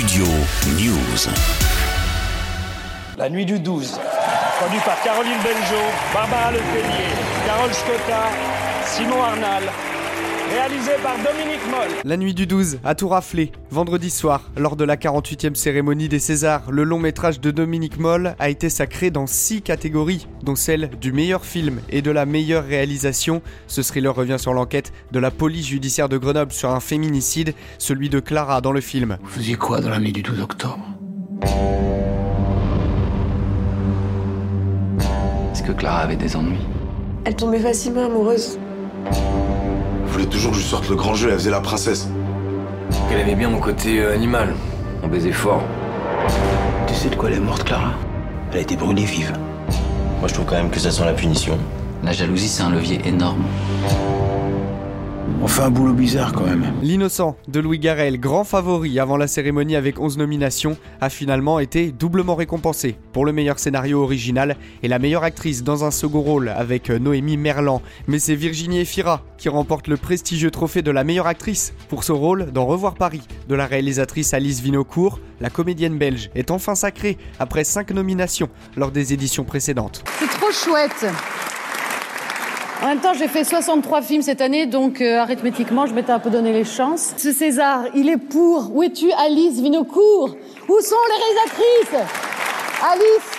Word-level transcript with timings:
Studio 0.00 0.24
News. 0.78 1.28
La 3.18 3.28
nuit 3.28 3.44
du 3.44 3.58
12. 3.58 4.00
Produit 4.58 4.78
par 4.78 5.02
Caroline 5.02 5.36
Benjo, 5.44 5.82
Barbara 6.14 6.52
Letellier, 6.52 7.12
Carole 7.44 7.74
Scotta, 7.74 8.30
Simon 8.86 9.22
Arnal. 9.22 9.64
Réalisé 10.50 10.90
par 11.00 11.14
Dominique 11.18 11.64
Moll. 11.70 11.88
La 12.02 12.16
nuit 12.16 12.34
du 12.34 12.44
12, 12.44 12.80
à 12.82 12.96
tout 12.96 13.06
raflé, 13.06 13.52
vendredi 13.70 14.10
soir, 14.10 14.50
lors 14.56 14.74
de 14.74 14.82
la 14.82 14.96
48e 14.96 15.54
cérémonie 15.54 16.08
des 16.08 16.18
Césars, 16.18 16.72
le 16.72 16.82
long 16.82 16.98
métrage 16.98 17.40
de 17.40 17.52
Dominique 17.52 18.00
Moll 18.00 18.34
a 18.36 18.50
été 18.50 18.68
sacré 18.68 19.12
dans 19.12 19.28
6 19.28 19.62
catégories, 19.62 20.26
dont 20.42 20.56
celle 20.56 20.90
du 21.00 21.12
meilleur 21.12 21.44
film 21.44 21.80
et 21.88 22.02
de 22.02 22.10
la 22.10 22.26
meilleure 22.26 22.64
réalisation. 22.64 23.42
Ce 23.68 23.80
thriller 23.80 24.12
revient 24.12 24.38
sur 24.40 24.52
l'enquête 24.52 24.92
de 25.12 25.20
la 25.20 25.30
police 25.30 25.68
judiciaire 25.68 26.08
de 26.08 26.18
Grenoble 26.18 26.50
sur 26.50 26.70
un 26.70 26.80
féminicide, 26.80 27.54
celui 27.78 28.08
de 28.08 28.18
Clara 28.18 28.60
dans 28.60 28.72
le 28.72 28.80
film. 28.80 29.18
Vous 29.22 29.30
faisiez 29.30 29.54
quoi 29.54 29.80
dans 29.80 29.90
la 29.90 30.00
nuit 30.00 30.12
du 30.12 30.22
12 30.22 30.40
octobre? 30.40 30.80
Est-ce 35.52 35.62
que 35.62 35.72
Clara 35.72 36.00
avait 36.00 36.16
des 36.16 36.34
ennuis? 36.34 36.66
Elle 37.24 37.36
tombait 37.36 37.60
facilement 37.60 38.06
amoureuse. 38.06 38.58
Je 40.10 40.14
voulais 40.14 40.26
toujours 40.26 40.50
que 40.50 40.58
je 40.58 40.64
sorte 40.64 40.88
le 40.88 40.96
grand 40.96 41.14
jeu, 41.14 41.28
elle 41.28 41.38
faisait 41.38 41.52
la 41.52 41.60
princesse. 41.60 42.08
Elle 43.12 43.20
aimait 43.20 43.36
bien 43.36 43.48
mon 43.48 43.60
côté 43.60 44.00
euh, 44.00 44.12
animal. 44.12 44.56
On 45.04 45.06
baisait 45.06 45.30
fort. 45.30 45.62
Tu 46.88 46.94
sais 46.94 47.10
de 47.10 47.14
quoi 47.14 47.28
elle 47.28 47.36
est 47.36 47.40
morte, 47.40 47.62
Clara? 47.62 47.92
Elle 48.50 48.58
a 48.58 48.60
été 48.60 48.74
brûlée 48.74 49.04
vive. 49.04 49.32
Moi, 50.18 50.26
je 50.26 50.34
trouve 50.34 50.46
quand 50.46 50.56
même 50.56 50.70
que 50.70 50.80
ça 50.80 50.90
sent 50.90 51.04
la 51.04 51.12
punition. 51.12 51.56
La 52.02 52.10
jalousie, 52.10 52.48
c'est 52.48 52.64
un 52.64 52.70
levier 52.70 53.00
énorme. 53.06 53.44
On 55.42 55.48
fait 55.48 55.62
un 55.62 55.70
boulot 55.70 55.94
bizarre 55.94 56.32
quand 56.32 56.44
même. 56.44 56.72
L'innocent 56.82 57.36
de 57.48 57.60
Louis 57.60 57.78
Garrel, 57.78 58.20
grand 58.20 58.44
favori 58.44 58.98
avant 58.98 59.16
la 59.16 59.26
cérémonie 59.26 59.76
avec 59.76 59.98
11 59.98 60.18
nominations, 60.18 60.76
a 61.00 61.08
finalement 61.08 61.58
été 61.58 61.92
doublement 61.92 62.34
récompensé 62.34 62.96
pour 63.12 63.24
le 63.24 63.32
meilleur 63.32 63.58
scénario 63.58 64.02
original 64.02 64.56
et 64.82 64.88
la 64.88 64.98
meilleure 64.98 65.24
actrice 65.24 65.62
dans 65.62 65.84
un 65.84 65.90
second 65.90 66.20
rôle 66.20 66.48
avec 66.50 66.90
Noémie 66.90 67.36
Merlan. 67.36 67.80
Mais 68.06 68.18
c'est 68.18 68.34
Virginie 68.34 68.80
Efira 68.80 69.22
qui 69.38 69.48
remporte 69.48 69.88
le 69.88 69.96
prestigieux 69.96 70.50
trophée 70.50 70.82
de 70.82 70.90
la 70.90 71.04
meilleure 71.04 71.26
actrice 71.26 71.72
pour 71.88 72.04
ce 72.04 72.12
rôle 72.12 72.52
dans 72.52 72.66
Revoir 72.66 72.94
Paris 72.94 73.22
de 73.48 73.54
la 73.54 73.66
réalisatrice 73.66 74.34
Alice 74.34 74.60
Vinocourt. 74.60 75.20
La 75.40 75.48
comédienne 75.48 75.96
belge 75.96 76.30
est 76.34 76.50
enfin 76.50 76.74
sacrée 76.74 77.16
après 77.38 77.64
5 77.64 77.92
nominations 77.92 78.50
lors 78.76 78.90
des 78.90 79.14
éditions 79.14 79.44
précédentes. 79.44 80.04
C'est 80.18 80.28
trop 80.28 80.52
chouette 80.52 81.06
en 82.82 82.86
même 82.86 83.00
temps, 83.00 83.12
j'ai 83.12 83.28
fait 83.28 83.44
63 83.44 84.00
films 84.00 84.22
cette 84.22 84.40
année, 84.40 84.66
donc 84.66 85.02
euh, 85.02 85.18
arithmétiquement, 85.18 85.84
je 85.84 85.92
m'étais 85.92 86.12
un 86.12 86.18
peu 86.18 86.30
donné 86.30 86.52
les 86.52 86.64
chances. 86.64 87.12
Ce 87.16 87.30
César, 87.30 87.84
il 87.94 88.08
est 88.08 88.16
pour. 88.16 88.74
Où 88.74 88.82
es-tu, 88.82 89.12
Alice 89.12 89.60
Vinocourt? 89.60 90.36
Où 90.68 90.80
sont 90.80 90.96
les 91.08 91.22
réalisatrices? 91.22 92.08
Alice, 92.82 93.38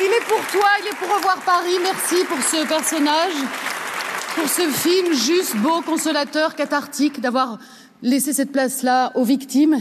il 0.00 0.06
est 0.06 0.24
pour 0.26 0.40
toi, 0.50 0.68
il 0.80 0.88
est 0.88 0.96
pour 0.96 1.14
revoir 1.14 1.36
Paris. 1.46 1.76
Merci 1.80 2.24
pour 2.24 2.38
ce 2.38 2.66
personnage, 2.66 3.34
pour 4.34 4.48
ce 4.48 4.62
film 4.62 5.14
juste, 5.14 5.56
beau, 5.56 5.80
consolateur, 5.82 6.56
cathartique, 6.56 7.20
d'avoir 7.20 7.58
laissé 8.02 8.32
cette 8.32 8.50
place-là 8.50 9.12
aux 9.14 9.24
victimes, 9.24 9.76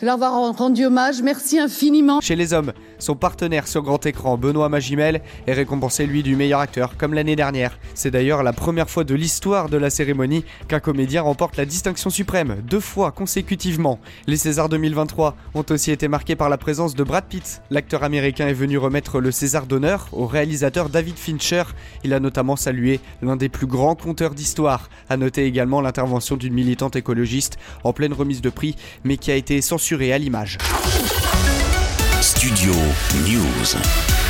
de 0.00 0.06
leur 0.06 0.14
avoir 0.14 0.56
rendu 0.56 0.86
hommage. 0.86 1.20
Merci 1.22 1.58
infiniment. 1.58 2.20
Chez 2.22 2.36
les 2.36 2.54
hommes, 2.54 2.72
son 2.98 3.14
partenaire 3.14 3.68
sur 3.68 3.82
grand 3.82 4.04
écran, 4.06 4.38
Benoît 4.38 4.70
Magimel, 4.70 5.20
est 5.46 5.52
récompensé 5.52 6.06
lui 6.06 6.22
du 6.22 6.36
meilleur 6.36 6.60
acteur, 6.60 6.96
comme 6.96 7.12
l'année 7.12 7.36
dernière. 7.36 7.78
C'est 7.94 8.10
d'ailleurs 8.10 8.42
la 8.42 8.54
première 8.54 8.88
fois 8.88 9.04
de 9.04 9.14
l'histoire 9.14 9.68
de 9.68 9.76
la 9.76 9.90
cérémonie 9.90 10.44
qu'un 10.68 10.80
comédien 10.80 11.22
remporte 11.22 11.58
la 11.58 11.66
distinction 11.66 12.08
suprême, 12.08 12.56
deux 12.68 12.80
fois 12.80 13.12
consécutivement. 13.12 13.98
Les 14.26 14.36
Césars 14.36 14.70
2023 14.70 15.36
ont 15.54 15.64
aussi 15.68 15.90
été 15.90 16.08
marqués 16.08 16.36
par 16.36 16.48
la 16.48 16.56
présence 16.56 16.94
de 16.94 17.04
Brad 17.04 17.24
Pitt. 17.26 17.60
L'acteur 17.70 18.04
américain 18.04 18.48
est 18.48 18.54
venu 18.54 18.78
remettre 18.78 19.20
le 19.20 19.30
César 19.30 19.66
d'honneur 19.66 20.08
au 20.12 20.26
réalisateur 20.26 20.88
David 20.88 21.18
Fincher. 21.18 21.64
Il 22.04 22.14
a 22.14 22.20
notamment 22.20 22.56
salué 22.56 23.00
l'un 23.20 23.36
des 23.36 23.50
plus 23.50 23.66
grands 23.66 23.94
conteurs 23.94 24.34
d'histoire. 24.34 24.88
A 25.10 25.18
noter 25.18 25.44
également 25.44 25.82
l'intervention 25.82 26.36
d'une 26.36 26.54
militante 26.54 26.96
écologiste 26.96 27.58
en 27.84 27.92
pleine 27.92 28.12
remise 28.12 28.40
de 28.40 28.50
prix, 28.50 28.76
mais 29.04 29.16
qui 29.16 29.30
a 29.30 29.34
été 29.34 29.60
censurée 29.60 30.12
à 30.12 30.18
l'image. 30.18 30.58
Studio 32.20 32.72
News. 33.26 34.25